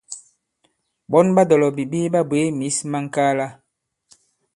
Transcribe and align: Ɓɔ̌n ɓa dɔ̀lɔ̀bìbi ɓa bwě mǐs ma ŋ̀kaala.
Ɓɔ̌n 1.11 1.27
ɓa 1.35 1.41
dɔ̀lɔ̀bìbi 1.49 2.11
ɓa 2.13 2.21
bwě 2.29 2.41
mǐs 2.59 2.77
ma 2.91 2.99
ŋ̀kaala. 3.05 3.47